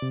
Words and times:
Oh, 0.00 0.06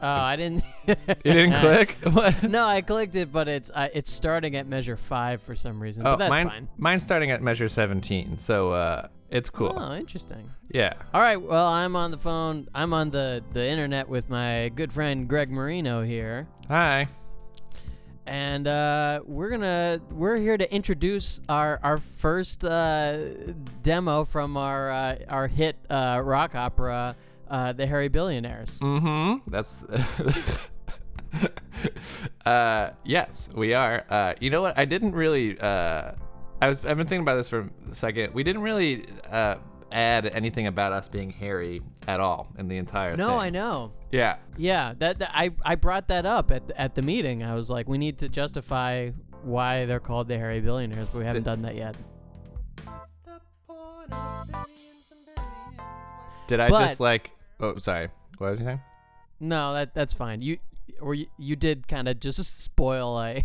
I 0.00 0.34
didn't. 0.36 0.64
You 0.88 1.32
didn't 1.32 1.52
click? 1.60 1.98
What? 2.12 2.42
No, 2.42 2.64
I 2.66 2.80
clicked 2.80 3.14
it, 3.14 3.30
but 3.30 3.46
it's 3.46 3.70
uh, 3.72 3.88
it's 3.94 4.10
starting 4.10 4.56
at 4.56 4.66
measure 4.66 4.96
five 4.96 5.40
for 5.40 5.54
some 5.54 5.80
reason. 5.80 6.04
Oh, 6.04 6.12
but 6.12 6.18
that's 6.18 6.30
mine, 6.30 6.48
fine. 6.48 6.68
mine's 6.78 7.04
starting 7.04 7.30
at 7.30 7.42
measure 7.42 7.68
17, 7.68 8.38
so 8.38 8.72
uh, 8.72 9.06
it's 9.30 9.50
cool. 9.50 9.76
Oh, 9.78 9.94
interesting. 9.94 10.50
Yeah. 10.74 10.94
All 11.12 11.20
right. 11.20 11.36
Well, 11.36 11.66
I'm 11.66 11.96
on 11.96 12.10
the 12.10 12.18
phone. 12.18 12.68
I'm 12.74 12.92
on 12.92 13.10
the 13.10 13.42
the 13.52 13.66
internet 13.66 14.08
with 14.08 14.28
my 14.30 14.70
good 14.74 14.92
friend 14.92 15.28
Greg 15.28 15.50
Marino 15.50 16.02
here, 16.02 16.48
Hi. 16.68 17.06
and 18.26 18.66
uh, 18.66 19.20
we're 19.24 19.50
gonna 19.50 20.00
we're 20.10 20.36
here 20.36 20.56
to 20.56 20.74
introduce 20.74 21.40
our 21.48 21.78
our 21.82 21.98
first 21.98 22.64
uh, 22.64 23.18
demo 23.82 24.24
from 24.24 24.56
our 24.56 24.90
uh, 24.90 25.16
our 25.28 25.46
hit 25.46 25.76
uh, 25.90 26.20
rock 26.24 26.54
opera, 26.54 27.14
uh, 27.50 27.72
The 27.72 27.86
Hairy 27.86 28.08
Billionaires. 28.08 28.78
Mm-hmm. 28.78 29.50
That's. 29.50 29.84
uh, 32.46 32.92
yes, 33.04 33.50
we 33.54 33.74
are. 33.74 34.04
Uh, 34.08 34.34
you 34.40 34.50
know 34.50 34.62
what? 34.62 34.78
I 34.78 34.84
didn't 34.86 35.12
really. 35.12 35.58
I 36.60 36.68
was. 36.68 36.84
I've 36.84 36.96
been 36.96 37.06
thinking 37.06 37.22
about 37.22 37.36
this 37.36 37.48
for 37.48 37.68
a 37.90 37.94
second. 37.94 38.34
We 38.34 38.42
didn't 38.42 38.62
really 38.62 39.06
uh, 39.30 39.56
add 39.92 40.26
anything 40.26 40.66
about 40.66 40.92
us 40.92 41.08
being 41.08 41.30
hairy 41.30 41.82
at 42.06 42.20
all 42.20 42.48
in 42.58 42.68
the 42.68 42.76
entire 42.76 43.16
thing. 43.16 43.24
No, 43.24 43.38
I 43.38 43.50
know. 43.50 43.92
Yeah. 44.12 44.36
Yeah, 44.56 44.94
that, 44.98 45.18
that 45.20 45.30
I 45.32 45.50
I 45.64 45.74
brought 45.76 46.08
that 46.08 46.26
up 46.26 46.50
at 46.50 46.68
the, 46.68 46.80
at 46.80 46.94
the 46.94 47.02
meeting. 47.02 47.42
I 47.42 47.54
was 47.54 47.70
like, 47.70 47.88
we 47.88 47.98
need 47.98 48.18
to 48.18 48.28
justify 48.28 49.10
why 49.42 49.84
they're 49.86 50.00
called 50.00 50.28
the 50.28 50.36
hairy 50.36 50.60
Billionaires, 50.60 51.08
but 51.12 51.18
we 51.18 51.24
haven't 51.24 51.44
done 51.44 51.62
that 51.62 51.76
yet. 51.76 51.96
Did 56.48 56.60
I 56.60 56.68
But- 56.68 56.86
just 56.88 57.00
like? 57.00 57.30
Oh, 57.60 57.76
sorry. 57.78 58.08
What 58.38 58.50
was 58.50 58.60
you 58.60 58.66
saying? 58.66 58.80
No, 59.40 59.74
that 59.74 59.94
that's 59.94 60.14
fine. 60.14 60.40
You 60.40 60.58
or 61.00 61.14
you, 61.14 61.26
you 61.38 61.54
did 61.56 61.86
kind 61.88 62.08
of 62.08 62.18
just 62.20 62.38
spoil 62.64 63.20
a 63.20 63.44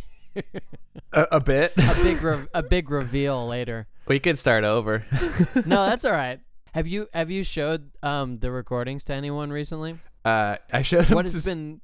A, 1.14 1.28
a 1.34 1.39
bit. 1.39 1.73
a 1.78 1.95
big 2.03 2.22
re- 2.22 2.48
a 2.53 2.64
big 2.64 2.89
reveal 2.89 3.48
later. 3.48 3.88
we 4.08 4.20
could 4.20 4.38
start 4.39 4.64
over. 4.64 5.06
No, 5.66 5.86
that's 5.86 6.06
all 6.06 6.12
right. 6.12 6.39
Have 6.73 6.88
you 6.88 7.08
have 7.14 7.30
you 7.30 7.44
showed 7.44 7.92
um 8.02 8.38
the 8.38 8.52
recordings 8.52 9.04
to 9.06 9.14
anyone 9.14 9.52
recently? 9.52 10.00
Uh, 10.26 10.58
I 10.72 10.81
showed 10.81 11.09
What 11.11 11.26
has 11.26 11.45
been? 11.45 11.81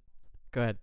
Go 0.51 0.61
ahead. 0.61 0.77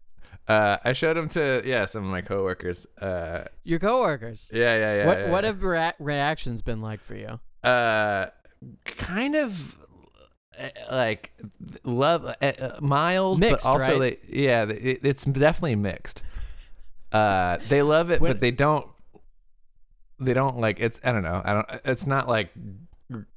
Uh, 0.47 0.77
I 0.85 0.93
showed 0.93 1.17
him 1.17 1.29
to 1.31 1.63
yeah 1.65 1.87
some 1.87 2.05
of 2.05 2.11
my 2.11 2.21
coworkers. 2.21 2.87
Uh, 3.01 3.45
Your 3.65 3.81
coworkers. 3.81 4.49
yeah, 4.53 4.77
yeah, 4.77 4.95
yeah. 4.99 5.07
what 5.07 5.19
yeah, 5.19 5.31
what 5.31 5.45
yeah. 5.45 5.49
have 5.49 5.63
rea- 5.65 5.95
reactions 5.99 6.63
been 6.63 6.81
like 6.81 7.03
for 7.03 7.17
you? 7.17 7.41
uh, 7.65 8.27
kind 8.85 9.35
of 9.35 9.77
uh, 10.59 10.69
like 10.93 11.33
love 11.83 12.25
uh, 12.25 12.33
uh, 12.41 12.79
mild, 12.81 13.41
Mixed, 13.41 13.65
but 13.65 13.69
also 13.69 13.99
right? 13.99 14.21
they 14.31 14.39
yeah 14.39 14.63
it, 14.65 15.01
it's 15.03 15.25
definitely 15.25 15.75
mixed. 15.77 16.23
Uh, 17.13 17.59
they 17.69 17.83
love 17.83 18.11
it, 18.11 18.21
When- 18.21 18.33
but 18.33 18.41
they 18.41 18.51
don't. 18.51 18.87
They 20.19 20.33
don't 20.33 20.59
like 20.59 20.81
it's. 20.81 20.99
I 21.05 21.13
don't 21.13 21.23
know. 21.23 21.43
I 21.45 21.53
don't. 21.53 21.67
It's 21.85 22.07
not 22.07 22.29
like 22.29 22.51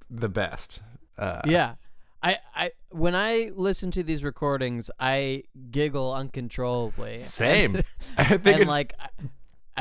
the 0.09 0.29
best. 0.29 0.81
Uh, 1.17 1.41
yeah. 1.45 1.75
I, 2.21 2.37
I 2.55 2.71
when 2.91 3.15
I 3.15 3.51
listen 3.55 3.91
to 3.91 4.03
these 4.03 4.23
recordings, 4.23 4.89
I 4.99 5.43
giggle 5.71 6.13
uncontrollably. 6.13 7.17
Same. 7.17 7.75
And, 7.75 7.83
I 8.17 8.23
think 8.23 8.45
and 8.47 8.59
it's 8.61 8.69
like 8.69 8.93
I- 8.99 9.09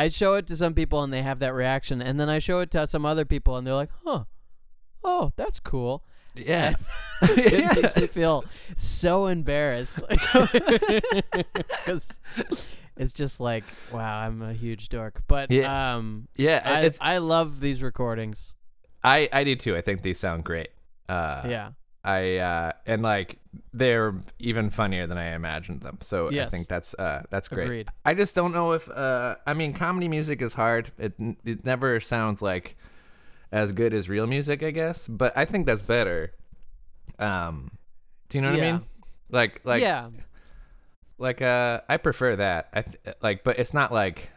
I 0.04 0.08
show 0.08 0.34
it 0.34 0.46
to 0.46 0.56
some 0.56 0.74
people 0.74 1.02
and 1.02 1.12
they 1.12 1.22
have 1.22 1.40
that 1.40 1.54
reaction, 1.54 2.00
and 2.00 2.20
then 2.20 2.28
I 2.28 2.38
show 2.38 2.60
it 2.60 2.70
to 2.72 2.86
some 2.86 3.04
other 3.04 3.24
people 3.24 3.56
and 3.56 3.66
they're 3.66 3.74
like, 3.74 3.90
"Huh, 4.04 4.24
oh, 5.02 5.32
that's 5.36 5.58
cool." 5.58 6.04
yeah. 6.36 6.74
it 7.22 7.82
makes 7.82 7.96
me 7.96 8.06
feel 8.06 8.44
so 8.76 9.26
embarrassed 9.26 9.98
because 10.08 12.20
it's 12.98 13.12
just 13.12 13.40
like, 13.40 13.64
wow, 13.92 14.18
I'm 14.18 14.42
a 14.42 14.52
huge 14.52 14.88
dork. 14.88 15.22
But 15.26 15.50
Yeah. 15.50 15.96
um, 15.96 16.28
yeah. 16.36 16.62
I, 16.64 17.14
I 17.14 17.18
love 17.18 17.60
these 17.60 17.82
recordings. 17.82 18.54
I 19.04 19.28
I 19.32 19.44
do 19.44 19.54
too. 19.56 19.76
I 19.76 19.80
think 19.80 20.02
these 20.02 20.18
sound 20.18 20.44
great. 20.44 20.70
Uh, 21.08 21.46
yeah, 21.48 21.70
I 22.04 22.38
uh, 22.38 22.72
and 22.86 23.02
like 23.02 23.38
they're 23.72 24.14
even 24.38 24.70
funnier 24.70 25.06
than 25.06 25.16
I 25.18 25.34
imagined 25.34 25.82
them. 25.82 25.98
So 26.02 26.28
I 26.28 26.46
think 26.46 26.68
that's 26.68 26.94
uh, 26.94 27.22
that's 27.30 27.48
great. 27.48 27.64
Agreed. 27.64 27.88
I 28.04 28.14
just 28.14 28.34
don't 28.34 28.52
know 28.52 28.72
if 28.72 28.88
uh, 28.90 29.36
I 29.46 29.54
mean 29.54 29.72
comedy 29.72 30.08
music 30.08 30.42
is 30.42 30.54
hard. 30.54 30.90
It 30.98 31.14
it 31.44 31.64
never 31.64 32.00
sounds 32.00 32.42
like 32.42 32.76
as 33.52 33.72
good 33.72 33.94
as 33.94 34.08
real 34.08 34.26
music, 34.26 34.62
I 34.62 34.72
guess. 34.72 35.06
But 35.06 35.36
I 35.36 35.44
think 35.44 35.66
that's 35.66 35.82
better. 35.82 36.32
Um, 37.18 37.70
do 38.28 38.38
you 38.38 38.42
know 38.42 38.50
what 38.50 38.60
I 38.60 38.72
mean? 38.72 38.82
Like 39.30 39.60
like 39.64 39.82
yeah, 39.82 40.08
like 41.18 41.42
uh, 41.42 41.80
I 41.88 41.96
prefer 41.98 42.36
that. 42.36 42.68
I 42.72 42.82
th- 42.82 43.16
like, 43.22 43.44
but 43.44 43.58
it's 43.58 43.74
not 43.74 43.92
like 43.92 44.30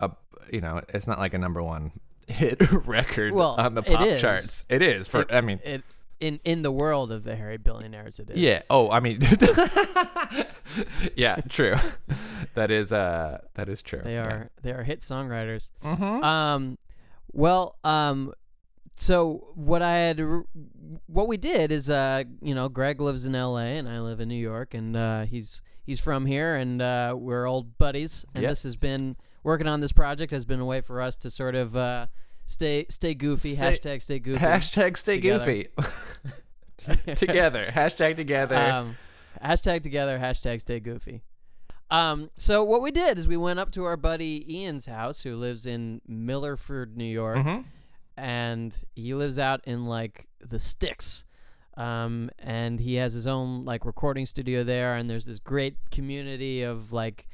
a 0.00 0.10
you 0.52 0.60
know, 0.60 0.80
it's 0.88 1.06
not 1.06 1.18
like 1.18 1.34
a 1.34 1.38
number 1.38 1.62
one 1.62 1.92
hit 2.28 2.60
record 2.86 3.32
Well, 3.34 3.56
on 3.58 3.74
the 3.74 3.82
pop 3.82 4.06
is. 4.06 4.20
charts. 4.20 4.64
It 4.68 4.82
is 4.82 5.08
for. 5.08 5.22
It- 5.22 5.32
I 5.32 5.40
mean, 5.40 5.60
it 5.64 5.82
in 6.18 6.40
in 6.44 6.62
the 6.62 6.72
world 6.72 7.12
of 7.12 7.24
the 7.24 7.36
Hairy 7.36 7.58
Billionaires, 7.58 8.18
it 8.18 8.30
is. 8.30 8.38
Yeah. 8.38 8.62
Oh, 8.70 8.90
I 8.90 9.00
mean, 9.00 9.20
yeah, 11.16 11.36
true. 11.48 11.76
That 12.54 12.70
is 12.70 12.92
uh, 12.92 13.40
that 13.54 13.68
is 13.68 13.82
true. 13.82 14.00
they 14.02 14.16
are 14.18 14.50
they 14.62 14.72
are 14.72 14.82
hit 14.82 15.00
songwriters. 15.00 15.70
Mm-hmm. 15.84 16.24
Um, 16.24 16.78
well, 17.32 17.76
um, 17.84 18.32
so 18.94 19.48
what 19.54 19.82
I 19.82 19.96
had, 19.98 20.20
what 21.06 21.28
we 21.28 21.36
did 21.36 21.70
is, 21.70 21.90
uh, 21.90 22.24
you 22.40 22.54
know, 22.54 22.68
Greg 22.70 22.98
lives 23.00 23.26
in 23.26 23.34
L.A. 23.34 23.76
and 23.76 23.86
I 23.88 24.00
live 24.00 24.20
in 24.20 24.28
New 24.28 24.34
York, 24.40 24.72
and 24.72 24.96
uh, 24.96 25.24
he's 25.24 25.60
he's 25.86 26.00
from 26.00 26.26
here, 26.26 26.56
and 26.56 26.82
uh, 26.82 27.14
we're 27.16 27.46
old 27.46 27.78
buddies. 27.78 28.24
And 28.34 28.42
Yep. 28.42 28.50
this 28.50 28.62
has 28.64 28.76
been 28.76 29.16
working 29.44 29.66
on 29.68 29.80
this 29.80 29.92
project 29.92 30.32
has 30.32 30.44
been 30.44 30.60
a 30.60 30.64
way 30.66 30.80
for 30.80 31.00
us 31.00 31.16
to 31.18 31.30
sort 31.30 31.54
of 31.54 31.76
uh, 31.76 32.06
stay 32.46 32.84
stay 32.90 33.14
goofy. 33.14 33.54
Stay- 33.54 33.78
hashtag 33.78 34.02
stay 34.02 34.18
goofy. 34.18 34.44
Hashtag 34.44 34.96
stay 34.96 35.16
Together. 35.16 35.44
goofy. 35.46 35.68
together. 37.14 37.66
Hashtag 37.70 38.16
together. 38.16 38.56
Um, 38.56 38.96
hashtag 39.42 39.82
together. 39.82 40.18
Hashtag 40.18 40.60
stay 40.60 40.80
goofy. 40.80 41.22
Um, 41.90 42.30
so 42.36 42.64
what 42.64 42.82
we 42.82 42.90
did 42.90 43.16
is 43.16 43.28
we 43.28 43.36
went 43.36 43.60
up 43.60 43.70
to 43.72 43.84
our 43.84 43.96
buddy 43.96 44.44
Ian's 44.52 44.86
house, 44.86 45.20
who 45.22 45.36
lives 45.36 45.66
in 45.66 46.00
Millerford, 46.10 46.96
New 46.96 47.04
York. 47.04 47.38
Mhm. 47.38 47.64
and 48.18 48.74
he 48.94 49.12
lives 49.14 49.38
out 49.38 49.60
in 49.66 49.84
like 49.84 50.26
the 50.40 50.58
sticks 50.58 51.25
um, 51.76 52.30
and 52.38 52.80
he 52.80 52.94
has 52.94 53.12
his 53.12 53.26
own 53.26 53.64
like 53.64 53.84
recording 53.84 54.24
studio 54.26 54.64
there 54.64 54.94
and 54.96 55.08
there's 55.10 55.24
this 55.26 55.38
great 55.38 55.76
community 55.90 56.62
of 56.62 56.92
like 56.92 57.28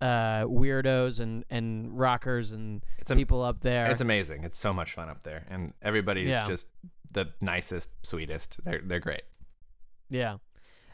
uh, 0.00 0.44
weirdos 0.44 1.20
and, 1.20 1.44
and 1.50 1.98
rockers 1.98 2.52
and 2.52 2.82
It's 2.98 3.10
a- 3.10 3.16
people 3.16 3.42
up 3.42 3.60
there 3.60 3.90
It's 3.90 4.00
amazing. 4.00 4.44
It's 4.44 4.58
so 4.58 4.72
much 4.72 4.94
fun 4.94 5.08
up 5.10 5.22
there, 5.24 5.44
and 5.50 5.74
everybody's 5.82 6.28
Yeah. 6.28 6.46
just 6.46 6.68
the 7.12 7.26
nicest, 7.40 7.90
sweetest. 8.06 8.58
They're 8.64 8.80
they're 8.84 9.00
great. 9.00 9.22
yeah 10.08 10.36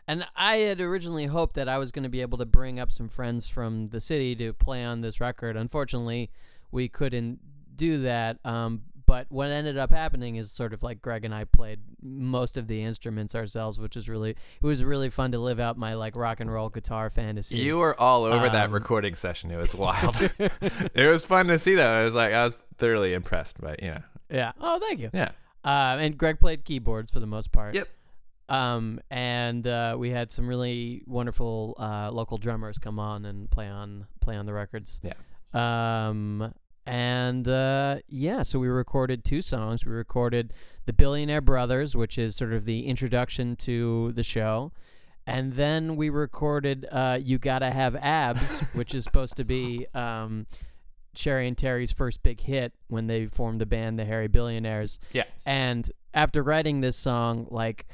and 0.09 0.25
i 0.37 0.57
had 0.57 0.81
originally 0.81 1.27
hoped 1.27 1.55
that 1.55 1.69
i 1.69 1.79
was 1.79 1.91
going 1.91 2.03
to 2.05 2.09
be 2.09 2.21
able 2.21 2.39
to 2.39 2.47
bring 2.47 2.79
up 2.79 2.91
some 2.93 3.09
friends 3.09 3.49
from 3.49 3.87
the 3.87 4.01
city 4.01 4.37
to 4.37 4.53
play 4.53 4.85
on 4.85 5.01
this 5.01 5.21
record 5.21 5.57
unfortunately 5.57 6.31
we 6.71 6.89
couldn't 6.89 7.41
do 7.75 7.99
that 8.03 8.39
um, 8.45 8.83
but 9.06 9.27
what 9.31 9.50
ended 9.50 9.78
up 9.78 9.91
happening 9.93 10.37
is 10.37 10.50
sort 10.53 10.72
of 10.72 10.83
like 10.83 11.00
Greg 11.00 11.25
and 11.25 11.34
I 11.34 11.44
played 11.44 11.81
most 12.03 12.56
of 12.56 12.67
the 12.67 12.83
instruments 12.83 13.34
ourselves, 13.34 13.78
which 13.78 13.97
was 13.97 14.09
really 14.09 14.31
it 14.31 14.37
was 14.67 14.83
really 14.84 15.09
fun 15.11 15.33
to 15.33 15.39
live 15.39 15.61
out 15.61 15.78
my 15.78 15.94
like 15.94 16.17
rock 16.17 16.41
and 16.41 16.50
roll 16.53 16.69
guitar 16.69 17.09
fantasy. 17.11 17.56
You 17.59 17.78
were 17.78 17.98
all 18.01 18.25
over 18.25 18.48
that 18.48 18.66
Um, 18.66 18.72
recording 18.72 19.15
session. 19.15 19.51
It 19.51 19.57
was 19.57 19.75
wild. 19.86 20.16
it 20.39 21.09
was 21.10 21.25
fun 21.25 21.47
to 21.48 21.59
see 21.59 21.75
though. 21.77 22.01
I 22.01 22.04
was 22.04 22.15
like, 22.15 22.33
I 22.33 22.45
was 22.45 22.63
thoroughly 22.78 23.15
impressed 23.15 23.60
by 23.60 23.77
you 23.81 23.89
know. 23.92 24.03
yeah. 24.31 24.53
Oh, 24.60 24.78
thank 24.81 25.01
you. 25.01 25.10
Yeah. 25.15 25.31
Uh, 25.65 25.97
and 26.01 26.16
Greg 26.19 26.39
played 26.41 26.65
keyboards 26.65 27.10
for 27.10 27.21
the 27.21 27.27
most 27.27 27.51
part. 27.53 27.75
Yep. 27.75 27.89
Um, 28.48 29.01
and 29.10 29.66
uh, 29.66 29.97
we 29.98 30.10
had 30.10 30.31
some 30.31 30.47
really 30.47 31.03
wonderful 31.07 31.75
uh, 31.81 32.10
local 32.13 32.39
drummers 32.39 32.78
come 32.78 33.01
on 33.01 33.25
and 33.25 33.51
play 33.51 33.66
on 33.66 34.07
play 34.21 34.36
on 34.36 34.47
the 34.47 34.53
records. 34.53 35.01
Yeah. 35.03 35.15
Um, 35.53 36.53
and 36.86 37.48
uh, 37.48 37.97
yeah, 38.09 38.42
so 38.42 38.59
we 38.59 38.68
recorded 38.68 39.24
two 39.24 39.42
songs. 39.42 39.84
We 39.84 39.92
recorded 39.92 40.53
the 40.86 40.92
Billionaire 40.92 41.41
Brothers, 41.41 41.97
which 41.97 42.16
is 42.16 42.36
sort 42.36 42.53
of 42.53 42.65
the 42.65 42.86
introduction 42.86 43.56
to 43.56 44.12
the 44.12 44.22
show. 44.22 44.72
And 45.27 45.54
then 45.54 45.97
we 45.97 46.09
recorded 46.09 46.86
uh, 46.91 47.18
"You 47.21 47.38
Gotta 47.38 47.71
Have 47.71 47.97
Abs," 47.97 48.60
which 48.72 48.94
is 48.94 49.03
supposed 49.03 49.36
to 49.36 49.44
be 49.44 49.86
um, 49.94 50.47
Sherry 51.16 51.48
and 51.48 51.59
Terry's 51.59 51.91
first 51.91 52.22
big 52.22 52.41
hit 52.41 52.72
when 52.86 53.09
they 53.09 53.27
formed 53.27 53.60
the 53.60 53.66
band, 53.66 53.98
the 53.98 54.04
Hairy 54.04 54.28
Billionaires. 54.28 55.00
Yeah. 55.12 55.24
And 55.44 55.91
after 56.15 56.42
writing 56.42 56.80
this 56.80 56.97
song, 56.97 57.48
like 57.50 57.86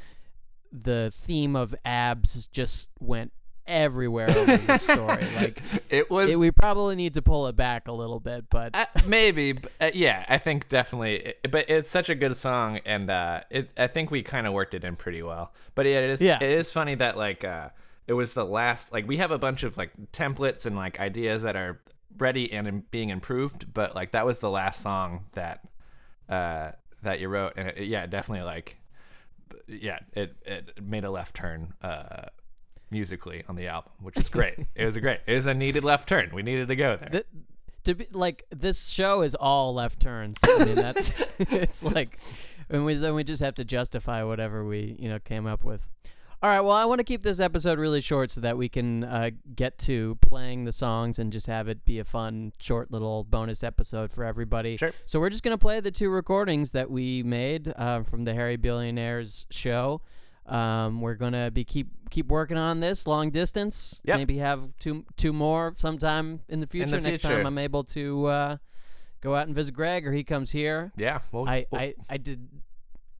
the 0.70 1.10
theme 1.14 1.56
of 1.56 1.74
abs 1.84 2.46
just 2.46 2.90
went 3.00 3.32
everywhere 3.66 4.28
over 4.30 4.56
this 4.56 4.82
story. 4.90 5.24
Like 5.36 5.62
it 5.90 6.10
was 6.10 6.30
it, 6.30 6.38
we 6.38 6.50
probably 6.50 6.96
need 6.96 7.14
to 7.14 7.22
pull 7.22 7.46
it 7.46 7.56
back 7.56 7.88
a 7.88 7.92
little 7.92 8.20
bit, 8.20 8.46
but 8.50 8.74
Uh, 8.76 8.86
maybe, 9.06 9.52
but, 9.52 9.72
uh, 9.80 9.90
yeah, 9.94 10.24
I 10.28 10.38
think 10.38 10.68
definitely. 10.68 11.16
It- 11.16 11.50
but 11.50 11.68
it's 11.68 11.90
such 11.90 12.08
a 12.10 12.14
good 12.14 12.36
song, 12.36 12.80
and 12.84 13.10
uh, 13.10 13.40
it, 13.50 13.70
I 13.76 13.86
think 13.86 14.10
we 14.10 14.22
kind 14.22 14.46
of 14.46 14.52
worked 14.52 14.74
it 14.74 14.84
in 14.84 14.96
pretty 14.96 15.22
well. 15.22 15.52
But 15.74 15.86
yeah, 15.86 15.98
it 16.00 16.10
is. 16.10 16.22
Yeah. 16.22 16.36
it 16.40 16.50
is 16.58 16.70
funny 16.70 16.94
that 16.96 17.16
like 17.16 17.44
uh, 17.44 17.68
it 18.06 18.12
was 18.14 18.32
the 18.34 18.44
last. 18.44 18.92
Like 18.92 19.06
we 19.06 19.18
have 19.18 19.30
a 19.30 19.38
bunch 19.38 19.62
of 19.64 19.76
like 19.76 19.92
templates 20.12 20.66
and 20.66 20.76
like 20.76 20.98
ideas 21.00 21.42
that 21.42 21.56
are 21.56 21.80
ready 22.18 22.52
and 22.52 22.66
im- 22.68 22.84
being 22.90 23.10
improved, 23.10 23.72
but 23.72 23.94
like 23.94 24.12
that 24.12 24.26
was 24.26 24.40
the 24.40 24.50
last 24.50 24.82
song 24.82 25.24
that 25.32 25.64
uh, 26.28 26.72
that 27.02 27.20
you 27.20 27.28
wrote, 27.28 27.54
and 27.56 27.68
it, 27.68 27.84
yeah, 27.84 28.06
definitely 28.06 28.44
like 28.44 28.76
yeah, 29.66 29.98
it 30.14 30.34
it 30.46 30.82
made 30.82 31.04
a 31.04 31.10
left 31.10 31.34
turn. 31.34 31.74
Uh, 31.82 32.26
musically 32.92 33.42
on 33.48 33.56
the 33.56 33.66
album 33.66 33.90
which 34.00 34.16
is 34.16 34.28
great 34.28 34.54
it 34.76 34.84
was 34.84 34.94
a 34.94 35.00
great 35.00 35.18
it 35.26 35.34
was 35.34 35.46
a 35.48 35.54
needed 35.54 35.82
left 35.82 36.08
turn 36.08 36.30
we 36.32 36.42
needed 36.42 36.68
to 36.68 36.76
go 36.76 36.96
there 36.96 37.08
th- 37.08 37.26
to 37.84 37.94
be 37.94 38.06
like 38.12 38.44
this 38.50 38.88
show 38.88 39.22
is 39.22 39.34
all 39.34 39.74
left 39.74 40.00
turns. 40.00 40.38
I 40.44 40.64
mean 40.64 40.74
that's 40.76 41.12
it's 41.38 41.82
like 41.82 42.18
and 42.70 42.84
we 42.84 42.94
then 42.94 43.14
we 43.14 43.24
just 43.24 43.42
have 43.42 43.54
to 43.56 43.64
justify 43.64 44.22
whatever 44.22 44.64
we 44.64 44.96
you 44.98 45.08
know 45.08 45.18
came 45.18 45.46
up 45.46 45.64
with. 45.64 45.86
All 46.42 46.50
right, 46.50 46.60
well 46.60 46.72
I 46.72 46.84
want 46.86 46.98
to 46.98 47.04
keep 47.04 47.22
this 47.22 47.38
episode 47.38 47.78
really 47.78 48.00
short 48.00 48.30
so 48.30 48.40
that 48.40 48.56
we 48.58 48.68
can 48.68 49.04
uh, 49.04 49.30
get 49.54 49.78
to 49.80 50.16
playing 50.20 50.64
the 50.64 50.72
songs 50.72 51.20
and 51.20 51.32
just 51.32 51.46
have 51.46 51.68
it 51.68 51.84
be 51.84 52.00
a 52.00 52.04
fun 52.04 52.52
short 52.58 52.90
little 52.90 53.22
bonus 53.22 53.62
episode 53.62 54.10
for 54.10 54.24
everybody. 54.24 54.76
Sure. 54.76 54.92
So 55.06 55.20
we're 55.20 55.30
just 55.30 55.42
gonna 55.44 55.58
play 55.58 55.80
the 55.80 55.92
two 55.92 56.10
recordings 56.10 56.72
that 56.72 56.90
we 56.90 57.22
made 57.22 57.72
uh, 57.76 58.02
from 58.02 58.24
the 58.24 58.34
Hairy 58.34 58.56
Billionaires 58.56 59.46
show. 59.50 60.02
Um, 60.46 61.00
we're 61.00 61.14
gonna 61.14 61.50
be 61.50 61.64
keep 61.64 61.88
keep 62.10 62.26
working 62.26 62.56
on 62.56 62.80
this 62.80 63.06
long 63.06 63.30
distance. 63.30 64.00
Yep. 64.04 64.16
Maybe 64.18 64.38
have 64.38 64.70
two 64.80 65.04
two 65.16 65.32
more 65.32 65.72
sometime 65.76 66.40
in 66.48 66.60
the 66.60 66.66
future. 66.66 66.90
the 66.90 67.00
Next 67.00 67.20
future. 67.22 67.36
time 67.36 67.46
I'm 67.46 67.58
able 67.58 67.84
to 67.84 68.26
uh, 68.26 68.56
go 69.20 69.34
out 69.36 69.46
and 69.46 69.54
visit 69.54 69.72
Greg, 69.74 70.06
or 70.06 70.12
he 70.12 70.24
comes 70.24 70.50
here. 70.50 70.92
yeah 70.96 71.20
well, 71.30 71.48
I, 71.48 71.66
well- 71.70 71.80
I, 71.80 71.94
I 72.08 72.16
did 72.16 72.48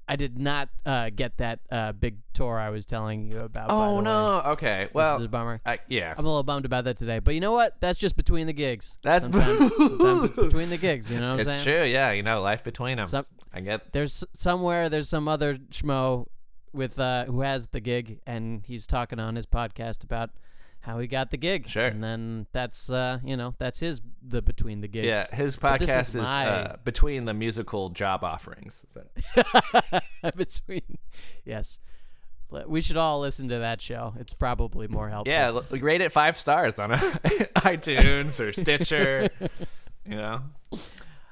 I 0.09 0.17
did 0.17 0.37
not 0.37 0.69
uh, 0.85 1.11
get 1.15 1.39
that 1.39 1.61
uh, 1.71 1.93
big 1.93 2.17
tour 2.35 2.59
I 2.59 2.71
was 2.71 2.85
telling 2.85 3.31
you 3.31 3.39
about. 3.39 3.69
by 3.69 3.75
oh 3.75 3.91
the 3.93 3.97
way. 3.99 4.03
no 4.03 4.43
okay 4.55 4.85
This 4.87 4.95
well 4.95 5.17
is 5.19 5.25
a 5.25 5.29
bummer. 5.29 5.61
I, 5.65 5.79
yeah 5.87 6.13
I'm 6.19 6.25
a 6.25 6.29
little 6.29 6.43
bummed 6.43 6.67
about 6.67 6.85
that 6.85 6.97
today, 6.97 7.21
but 7.21 7.35
you 7.35 7.41
know 7.41 7.53
what? 7.53 7.81
That's 7.81 7.99
just 8.01 8.17
between 8.17 8.49
the 8.49 8.53
gigs. 8.53 8.99
That's 9.05 9.23
sometimes, 9.25 9.75
sometimes 9.77 10.25
it's 10.25 10.37
between 10.37 10.69
the 10.71 10.77
gigs. 10.77 11.09
You 11.09 11.21
know 11.21 11.29
what 11.29 11.35
I'm 11.35 11.41
it's 11.41 11.49
saying? 11.51 11.65
true 11.65 11.85
yeah 11.85 12.11
you 12.11 12.25
know 12.25 12.43
life 12.43 12.65
between 12.65 12.97
them 12.97 13.07
Some, 13.07 13.27
i 13.55 13.61
get 13.61 13.93
there's 13.93 14.25
somewhere 14.35 14.89
there's 14.89 15.09
some 15.09 15.29
other 15.29 15.55
schmo 15.55 16.27
with 16.73 16.99
uh, 16.99 17.25
who 17.27 17.41
has 17.43 17.69
the 17.69 17.81
gig, 17.81 18.21
and 18.27 18.65
he's 18.67 18.87
talking 18.87 19.19
on 19.19 19.37
his 19.37 19.47
podcast 19.47 20.05
about 20.05 20.31
how 20.81 20.99
he 20.99 21.07
got 21.07 21.31
the 21.31 21.37
gig. 21.37 21.69
Sure. 21.69 21.87
And 21.87 22.03
then 22.03 22.47
that's 22.53 22.91
uh, 22.91 23.19
you 23.25 23.37
know 23.37 23.55
that's 23.59 23.79
his 23.81 24.01
the 24.21 24.43
between 24.43 24.81
the 24.81 24.89
gigs. 24.89 25.07
yeah 25.07 25.27
his 25.35 25.57
podcast 25.57 26.01
is 26.01 26.17
is, 26.17 26.23
my- 26.23 26.47
uh, 26.47 26.77
between 26.85 27.25
the 27.25 27.35
musical 27.35 27.89
job 27.91 28.25
offerings 28.25 28.85
between 30.37 30.99
yes. 31.45 31.79
We 32.67 32.83
should 32.83 32.99
all 32.99 33.19
listen 33.21 33.49
to 33.49 33.61
that 33.61 33.81
show. 33.81 34.13
It's 34.21 34.35
probably 34.35 34.87
more 34.87 35.09
helpful. 35.09 35.33
yeah 35.33 35.47
l- 35.49 35.65
rate 35.71 36.03
it 36.03 36.13
five 36.13 36.37
stars 36.39 36.79
on 36.79 36.91
itunes 36.91 38.39
or 38.41 38.53
stitcher 38.53 39.31
you 40.07 40.17
know 40.17 40.43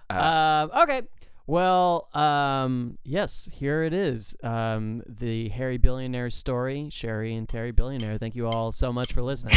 Um, 0.09 0.71
okay. 0.83 1.03
Well, 1.51 2.09
um, 2.15 2.97
yes, 3.03 3.49
here 3.53 3.83
it 3.83 3.93
is. 3.93 4.37
Um, 4.41 5.03
the 5.05 5.49
Hairy 5.49 5.79
Billionaire 5.79 6.31
story. 6.31 6.91
Sherry 6.93 7.35
and 7.35 7.49
Terry 7.49 7.73
Billionaire. 7.73 8.19
Thank 8.19 8.37
you 8.37 8.47
all 8.47 8.71
so 8.71 8.93
much 8.93 9.13
for 9.13 9.21
listening. 9.21 9.57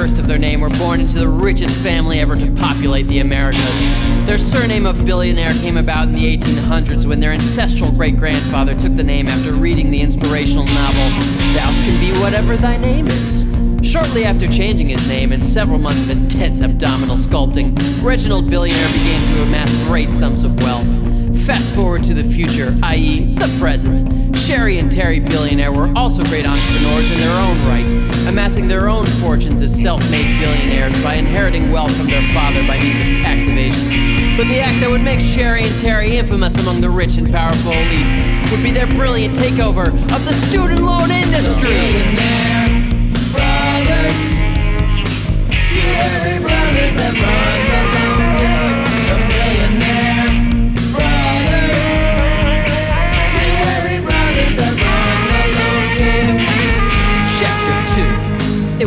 First 0.00 0.18
of 0.18 0.26
their 0.26 0.38
name, 0.38 0.62
were 0.62 0.70
born 0.70 0.98
into 0.98 1.18
the 1.18 1.28
richest 1.28 1.76
family 1.80 2.20
ever 2.20 2.34
to 2.34 2.50
populate 2.52 3.06
the 3.08 3.18
Americas. 3.18 3.86
Their 4.26 4.38
surname 4.38 4.86
of 4.86 5.04
Billionaire 5.04 5.52
came 5.52 5.76
about 5.76 6.08
in 6.08 6.14
the 6.14 6.38
1800s 6.38 7.04
when 7.04 7.20
their 7.20 7.32
ancestral 7.32 7.92
great 7.92 8.16
grandfather 8.16 8.74
took 8.74 8.96
the 8.96 9.04
name 9.04 9.28
after 9.28 9.52
reading 9.52 9.90
the 9.90 10.00
inspirational 10.00 10.64
novel, 10.64 11.10
Thou 11.52 11.70
Can 11.84 12.00
Be 12.00 12.18
Whatever 12.18 12.56
Thy 12.56 12.78
Name 12.78 13.08
Is. 13.08 13.44
Shortly 13.86 14.24
after 14.24 14.48
changing 14.48 14.88
his 14.88 15.06
name 15.06 15.32
and 15.32 15.44
several 15.44 15.78
months 15.78 16.00
of 16.00 16.08
intense 16.08 16.62
abdominal 16.62 17.16
sculpting, 17.16 17.76
Reginald 18.02 18.48
Billionaire 18.48 18.92
began 18.94 19.22
to 19.24 19.42
amass 19.42 19.70
great 19.86 20.14
sums 20.14 20.44
of 20.44 20.56
wealth. 20.62 20.88
Fast 21.50 21.74
forward 21.74 22.04
to 22.04 22.14
the 22.14 22.22
future, 22.22 22.72
i.e., 22.84 23.34
the 23.34 23.52
present. 23.58 24.36
Sherry 24.36 24.78
and 24.78 24.88
Terry 24.88 25.18
Billionaire 25.18 25.72
were 25.72 25.92
also 25.96 26.22
great 26.22 26.46
entrepreneurs 26.46 27.10
in 27.10 27.18
their 27.18 27.36
own 27.40 27.66
right, 27.66 27.90
amassing 28.28 28.68
their 28.68 28.88
own 28.88 29.04
fortunes 29.20 29.60
as 29.60 29.74
self 29.82 30.00
made 30.12 30.38
billionaires 30.38 31.02
by 31.02 31.14
inheriting 31.14 31.72
wealth 31.72 31.92
from 31.96 32.06
their 32.06 32.22
father 32.32 32.64
by 32.68 32.78
means 32.78 33.00
of 33.00 33.06
tax 33.16 33.48
evasion. 33.48 34.36
But 34.36 34.46
the 34.46 34.60
act 34.60 34.78
that 34.78 34.88
would 34.90 35.02
make 35.02 35.18
Sherry 35.18 35.64
and 35.64 35.76
Terry 35.80 36.18
infamous 36.18 36.56
among 36.56 36.82
the 36.82 36.90
rich 36.90 37.16
and 37.16 37.32
powerful 37.32 37.72
elite 37.72 38.52
would 38.52 38.62
be 38.62 38.70
their 38.70 38.86
brilliant 38.86 39.34
takeover 39.34 39.88
of 40.14 40.24
the 40.24 40.34
student 40.46 40.78
loan 40.78 41.10
industry. 41.10 41.74
Chapter 45.82 47.69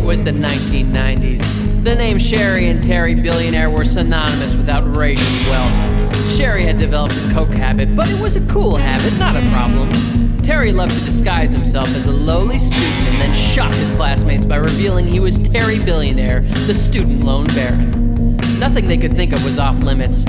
was 0.04 0.24
the 0.24 0.32
1990s. 0.32 1.84
The 1.84 1.96
name 1.96 2.18
Sherry 2.20 2.70
and 2.70 2.84
Terry 2.84 3.16
Billionaire 3.16 3.70
were 3.70 3.86
synonymous 3.86 4.56
with 4.56 4.68
outrageous 4.68 5.40
wealth. 5.48 6.28
Sherry 6.30 6.64
had 6.64 6.78
developed 6.78 7.16
a 7.16 7.32
coke 7.32 7.54
habit, 7.54 7.96
but 7.96 8.10
it 8.10 8.20
was 8.20 8.36
a 8.36 8.46
cool 8.48 8.76
habit, 8.76 9.14
not 9.18 9.36
a 9.36 9.42
problem. 9.50 10.42
Terry 10.42 10.74
loved 10.74 10.94
to 10.94 11.06
disguise 11.06 11.52
himself 11.52 11.88
as 11.90 12.08
a 12.08 12.12
lowly 12.12 12.60
student 12.60 13.08
and 13.08 13.22
then 13.22 13.34
shock 13.34 13.72
his 13.74 13.92
classmates 13.92 14.44
by 14.44 14.58
revealing 14.58 15.08
he 15.08 15.20
was 15.20 15.40
Terry 15.40 15.80
Billionaire, 15.80 16.42
the 16.42 16.74
student 16.74 17.24
loan 17.24 17.46
baron. 17.48 18.38
Nothing 18.60 18.88
they 18.88 18.98
could 18.98 19.14
think 19.14 19.34
of 19.34 19.44
was 19.44 19.58
off 19.58 19.80
limits. 19.80 20.24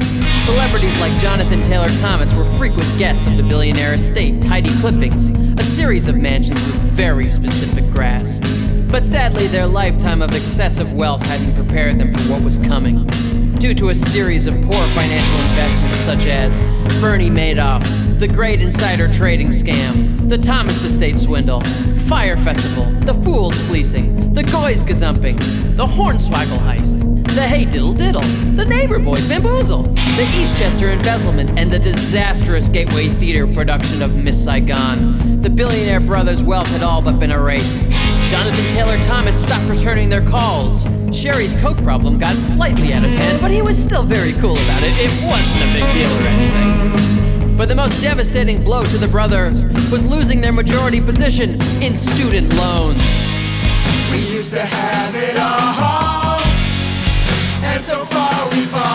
Celebrities 0.44 0.99
like 1.00 1.18
Jonathan 1.20 1.62
Taylor 1.62 1.88
Thomas 2.00 2.32
were 2.32 2.44
frequent 2.44 2.99
guests 2.99 3.26
of 3.26 3.37
the 3.37 3.42
billionaire 3.42 3.94
estate, 3.94 4.42
Tidy 4.42 4.70
Clippings, 4.80 5.30
a 5.58 5.62
series 5.62 6.06
of 6.06 6.16
mansions 6.16 6.64
with 6.64 6.75
very 6.75 7.28
specific 7.28 7.90
grass. 7.90 8.40
But 8.94 9.04
sadly, 9.04 9.48
their 9.48 9.66
lifetime 9.66 10.22
of 10.22 10.36
excessive 10.36 10.92
wealth 10.92 11.20
hadn't 11.22 11.56
prepared 11.56 11.98
them 11.98 12.12
for 12.12 12.20
what 12.30 12.44
was 12.44 12.58
coming. 12.58 13.04
Due 13.56 13.74
to 13.74 13.88
a 13.88 13.94
series 13.94 14.46
of 14.46 14.54
poor 14.62 14.86
financial 14.86 15.40
investments 15.40 15.98
such 15.98 16.26
as 16.26 16.62
Bernie 17.00 17.28
Madoff, 17.28 17.82
the 18.18 18.28
Great 18.28 18.61
Insider 18.61 19.11
Trading 19.12 19.49
Scam, 19.49 20.28
the 20.28 20.38
Thomas 20.38 20.83
Estate 20.85 21.18
Swindle, 21.18 21.61
Fyre 22.06 22.37
Festival, 22.37 22.85
the 23.00 23.14
Fools 23.14 23.61
Fleecing, 23.62 24.33
the 24.33 24.44
Goys 24.44 24.83
Gazumping, 24.83 25.37
the 25.76 25.85
Hornswoggle 25.85 26.59
Heist, 26.59 27.25
the 27.35 27.42
Hey 27.42 27.64
Diddle 27.64 27.92
Diddle, 27.92 28.23
the 28.54 28.64
Neighbor 28.64 29.00
Boys 29.00 29.26
Bamboozle, 29.26 29.83
the 29.83 30.25
Eastchester 30.33 30.92
Embezzlement, 30.92 31.59
and 31.59 31.73
the 31.73 31.78
disastrous 31.78 32.68
Gateway 32.68 33.09
Theater 33.09 33.47
production 33.47 34.00
of 34.00 34.16
Miss 34.16 34.42
Saigon. 34.42 35.40
The 35.40 35.50
billionaire 35.50 36.00
brothers' 36.00 36.44
wealth 36.44 36.68
had 36.68 36.83
all 36.83 37.02
but 37.02 37.18
been 37.18 37.33
erased. 37.33 37.90
Jonathan 38.28 38.68
Taylor 38.71 38.99
Thomas 39.00 39.40
stopped 39.40 39.68
returning 39.68 40.09
their 40.09 40.25
calls. 40.25 40.87
Sherry's 41.12 41.54
coke 41.54 41.83
problem 41.83 42.18
got 42.18 42.37
slightly 42.37 42.92
out 42.92 43.04
of 43.04 43.11
hand, 43.11 43.40
but 43.40 43.50
he 43.50 43.61
was 43.61 43.80
still 43.80 44.04
very 44.04 44.33
cool 44.35 44.56
about 44.56 44.83
it. 44.85 44.92
It 44.97 45.11
wasn't 45.25 45.62
a 45.62 45.73
big 45.73 45.92
deal 45.92 46.12
or 46.12 46.26
anything. 46.28 47.24
But 47.56 47.68
the 47.68 47.75
most 47.75 48.00
devastating 48.02 48.64
blow 48.64 48.82
to 48.82 48.99
the 48.99 49.06
brothers 49.06 49.64
was 49.90 50.04
losing 50.04 50.40
their 50.40 50.52
majority 50.52 51.00
position 51.00 51.61
in 51.80 51.94
student 51.94 52.52
loans. 52.54 53.02
We 54.11 54.18
used 54.28 54.52
to 54.54 54.64
have 54.64 55.14
it 55.14 55.37
all, 55.38 56.42
and 57.64 57.82
so 57.82 58.04
far 58.06 58.50
we 58.50 58.62
fall. 58.66 58.93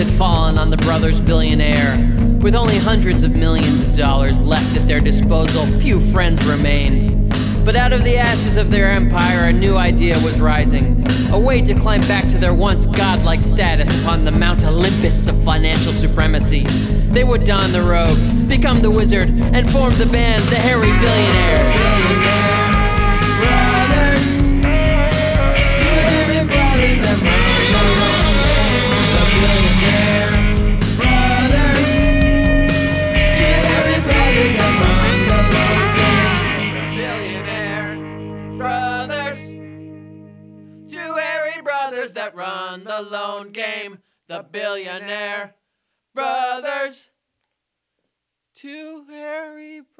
Had 0.00 0.10
fallen 0.12 0.56
on 0.56 0.70
the 0.70 0.78
brothers 0.78 1.20
billionaire. 1.20 1.98
With 2.40 2.54
only 2.54 2.78
hundreds 2.78 3.22
of 3.22 3.36
millions 3.36 3.82
of 3.82 3.92
dollars 3.92 4.40
left 4.40 4.74
at 4.74 4.88
their 4.88 4.98
disposal, 4.98 5.66
few 5.66 6.00
friends 6.00 6.42
remained. 6.46 7.30
But 7.66 7.76
out 7.76 7.92
of 7.92 8.02
the 8.02 8.16
ashes 8.16 8.56
of 8.56 8.70
their 8.70 8.90
empire, 8.90 9.48
a 9.48 9.52
new 9.52 9.76
idea 9.76 10.18
was 10.20 10.40
rising. 10.40 11.06
A 11.32 11.38
way 11.38 11.60
to 11.60 11.74
climb 11.74 12.00
back 12.02 12.30
to 12.30 12.38
their 12.38 12.54
once 12.54 12.86
godlike 12.86 13.42
status 13.42 13.90
upon 14.00 14.24
the 14.24 14.32
Mount 14.32 14.64
Olympus 14.64 15.26
of 15.26 15.42
financial 15.44 15.92
supremacy. 15.92 16.64
They 17.12 17.24
would 17.24 17.44
don 17.44 17.70
the 17.70 17.82
robes, 17.82 18.32
become 18.32 18.80
the 18.80 18.90
wizard, 18.90 19.28
and 19.28 19.70
form 19.70 19.94
the 19.98 20.06
band, 20.06 20.42
the 20.44 20.56
Hairy 20.56 20.92
Billionaires. 20.98 21.79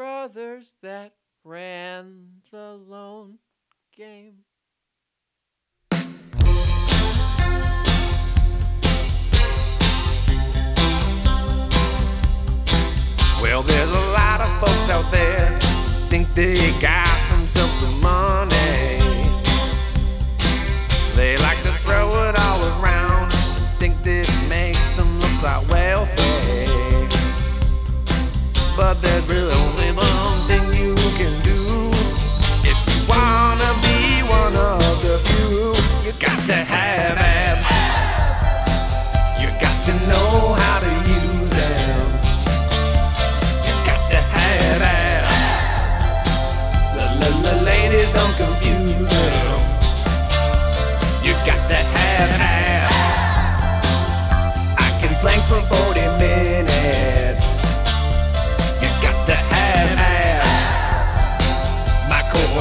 Brothers 0.00 0.76
that 0.80 1.12
ran 1.44 2.40
the 2.50 2.72
loan 2.72 3.36
game. 3.94 4.46
Well, 13.42 13.62
there's 13.62 13.90
a 13.90 14.10
lot 14.16 14.40
of 14.40 14.50
folks 14.58 14.88
out 14.88 15.10
there 15.12 15.60
think 16.08 16.32
they 16.32 16.72
got 16.80 17.28
themselves 17.28 17.74
some 17.74 18.00
money. 18.00 18.96
They 21.14 21.36
like 21.36 21.62
to 21.62 21.72
throw 21.72 22.26
it 22.26 22.40
all 22.40 22.64
around, 22.64 23.32
think 23.78 24.02
that 24.04 24.30
it 24.30 24.48
makes 24.48 24.88
them 24.92 25.20
look 25.20 25.38
quite 25.40 25.68
wealthy. 25.68 26.30
But 28.78 29.02
there's 29.02 29.26
really 29.26 29.59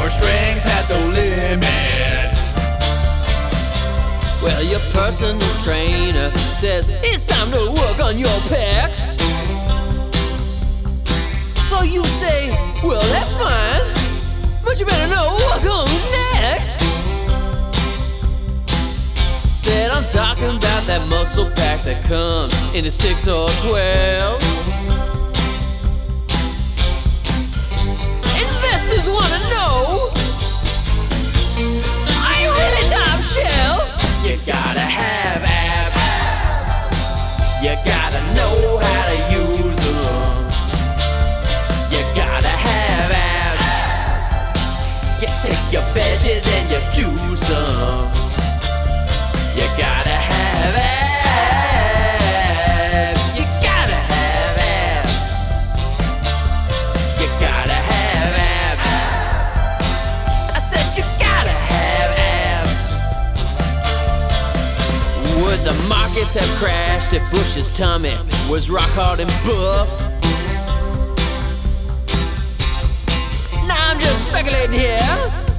Strength 0.09 0.63
has 0.63 0.89
no 0.89 0.99
limits. 1.07 2.41
Well, 4.41 4.63
your 4.63 4.79
personal 4.91 5.59
trainer 5.59 6.31
says 6.51 6.87
it's 6.89 7.25
time 7.25 7.51
to 7.51 7.71
work 7.71 7.99
on 7.99 8.17
your 8.17 8.39
pecs. 8.49 9.17
So 11.69 11.83
you 11.83 12.03
say, 12.05 12.49
well, 12.83 13.03
that's 13.13 13.33
fine, 13.33 13.83
but 14.63 14.79
you 14.79 14.85
better 14.85 15.07
know 15.13 15.33
what 15.33 15.61
comes 15.61 16.03
next. 16.11 16.79
Said 19.37 19.91
I'm 19.91 20.05
talking 20.05 20.57
about 20.57 20.87
that 20.87 21.07
muscle 21.07 21.49
pack 21.51 21.83
that 21.83 22.03
comes 22.03 22.55
in 22.73 22.85
a 22.85 22.91
6 22.91 23.27
or 23.27 23.49
12. 23.61 24.58
Markets 66.19 66.37
have 66.37 66.57
crashed 66.57 67.13
if 67.13 67.31
Bush's 67.31 67.69
tummy 67.69 68.17
was 68.49 68.69
rock 68.69 68.89
hard 68.89 69.21
and 69.21 69.29
buff? 69.45 69.89
Now 73.65 73.89
I'm 73.89 73.99
just 74.01 74.27
speculating 74.27 74.79
here. 74.79 74.99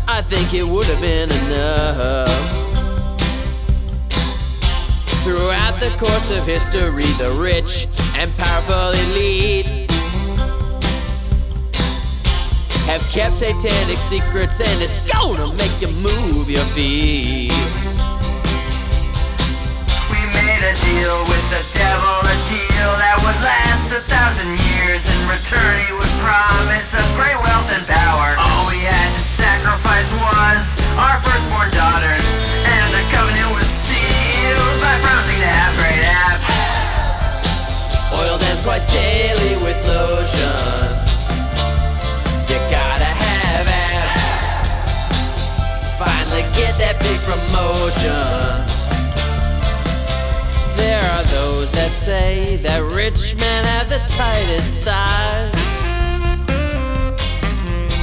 I 0.07 0.21
think 0.23 0.52
it 0.52 0.64
would 0.64 0.87
have 0.87 1.00
been 1.00 1.31
enough. 1.31 2.50
Throughout 5.23 5.81
the 5.81 5.97
course 5.99 6.29
of 6.29 6.45
history, 6.45 7.11
the 7.14 7.33
rich 7.33 7.87
and 8.14 8.35
powerful 8.37 8.90
elite 8.90 9.90
have 12.85 13.02
kept 13.12 13.35
satanic 13.35 13.99
secrets, 13.99 14.61
and 14.61 14.83
it's 14.83 14.99
gonna 15.11 15.55
make 15.55 15.81
you 15.81 15.88
move 15.88 16.50
your 16.50 16.64
feet. 16.67 17.50
Deal 21.00 21.25
with 21.25 21.49
the 21.49 21.64
devil, 21.73 22.12
a 22.28 22.37
deal 22.45 22.92
that 23.00 23.16
would 23.25 23.40
last 23.40 23.88
a 23.88 24.04
thousand 24.04 24.61
years. 24.69 25.00
In 25.09 25.16
return, 25.33 25.80
he 25.80 25.97
would 25.97 26.12
promise 26.21 26.92
us 26.92 27.09
great 27.16 27.40
wealth 27.40 27.73
and 27.73 27.88
power. 27.88 28.37
All 28.37 28.69
we 28.69 28.85
had 28.85 29.09
to 29.16 29.25
sacrifice 29.25 30.12
was 30.12 30.76
our 31.00 31.16
firstborn 31.25 31.73
daughters, 31.73 32.21
and 32.69 32.92
the 32.92 33.00
covenant 33.09 33.49
was 33.49 33.64
sealed 33.64 34.76
by 34.85 35.00
promising 35.00 35.40
to 35.40 35.49
have 35.49 35.73
great 35.80 36.04
abs. 36.04 36.45
Oil 38.12 38.37
them 38.37 38.61
twice 38.61 38.85
daily 38.92 39.57
with 39.64 39.80
lotion. 39.88 40.85
You 42.45 42.61
gotta 42.69 43.09
have 43.09 43.64
abs. 43.64 44.21
Finally 45.97 46.45
get 46.52 46.76
that 46.76 47.00
big 47.00 47.16
promotion. 47.25 48.50
Those 51.70 51.78
that 51.78 51.92
say 51.92 52.56
that 52.56 52.78
rich 52.80 53.34
men 53.36 53.64
have 53.64 53.88
the 53.88 53.98
tightest 54.06 54.78
thighs. 54.78 55.52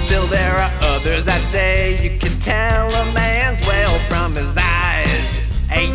Still, 0.05 0.27
there 0.27 0.55
are 0.55 0.71
others 0.81 1.25
that 1.25 1.41
say 1.50 2.01
you 2.03 2.19
can 2.19 2.39
tell 2.39 2.93
a 2.93 3.12
man's 3.13 3.62
wealth 3.62 4.03
from 4.07 4.36
his 4.36 4.55
eyes. 4.57 5.39
Hey. 5.69 5.88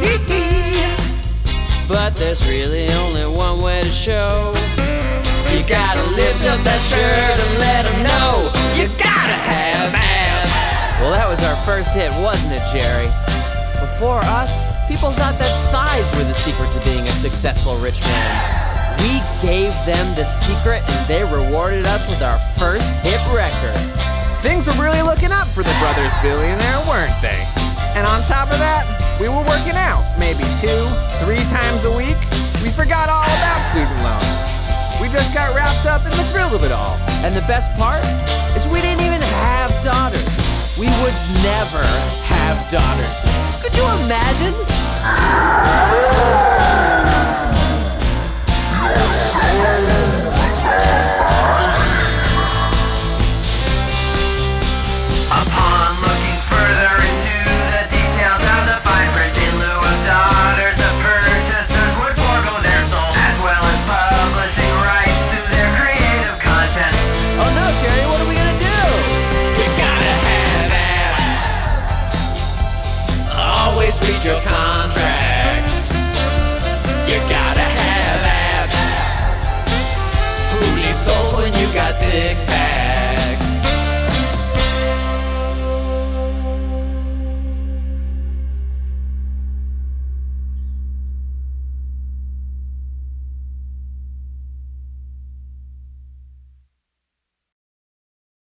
But 1.88 2.16
there's 2.16 2.44
really 2.46 2.90
only 2.92 3.26
one 3.26 3.60
way 3.60 3.82
to 3.82 3.90
show. 3.90 4.52
You 5.50 5.62
gotta 5.66 6.02
lift 6.16 6.44
up 6.46 6.62
that 6.64 6.80
shirt 6.88 7.38
and 7.40 7.58
let 7.58 7.86
'em 7.86 8.02
know 8.02 8.52
you 8.74 8.88
gotta 8.98 9.38
have 9.52 9.94
abs. 9.94 11.00
Well, 11.00 11.10
that 11.10 11.28
was 11.28 11.42
our 11.42 11.56
first 11.64 11.90
hit, 11.90 12.12
wasn't 12.14 12.54
it, 12.54 12.62
Jerry? 12.72 13.10
Before 13.80 14.20
us, 14.20 14.64
people 14.88 15.12
thought 15.12 15.38
that 15.38 15.52
thighs 15.70 16.10
were 16.12 16.24
the 16.24 16.34
secret 16.34 16.72
to 16.72 16.80
being 16.84 17.08
a 17.08 17.12
successful 17.12 17.76
rich 17.78 18.00
man. 18.00 18.98
We 18.98 19.20
gave 19.40 19.72
them 19.86 20.14
the 20.14 20.24
secret 20.24 20.82
and 20.88 21.08
they 21.08 21.24
rewarded 21.24 21.86
us 21.86 22.08
with 22.08 22.22
our 22.22 22.38
first 22.58 22.96
hit 23.00 23.20
record. 23.34 23.78
Things 24.42 24.66
were 24.66 24.74
really 24.74 25.02
looking 25.02 25.32
up 25.32 25.48
for 25.48 25.62
the 25.62 25.74
brothers 25.78 26.12
billionaire, 26.22 26.84
weren't 26.86 27.20
they? 27.22 27.46
And 27.94 28.06
on 28.06 28.24
top 28.24 28.50
of 28.50 28.58
that, 28.58 28.86
we 29.20 29.28
were 29.28 29.44
working 29.44 29.78
out 29.78 30.02
maybe 30.18 30.44
two, 30.58 30.88
three 31.22 31.42
times 31.50 31.84
a 31.84 31.92
week. 31.92 32.18
We 32.62 32.70
forgot 32.70 33.08
all 33.08 33.26
about 33.26 33.60
student 33.70 33.98
loans. 34.02 34.36
We 35.00 35.08
just 35.08 35.34
got 35.34 35.54
wrapped 35.54 35.86
up 35.86 36.04
in 36.06 36.10
the 36.16 36.24
thrill 36.30 36.54
of 36.54 36.64
it 36.64 36.72
all. 36.72 36.96
And 37.22 37.34
the 37.34 37.42
best 37.42 37.72
part 37.74 38.04
is 38.56 38.66
we 38.66 38.80
didn't 38.80 39.04
even 39.04 39.22
have 39.22 39.82
daughters. 39.82 40.34
We 40.78 40.86
would 41.02 41.18
never 41.42 41.82
have 42.26 42.70
daughters. 42.70 43.51
Could 43.72 43.80
you 43.80 44.04
imagine? 44.04 44.52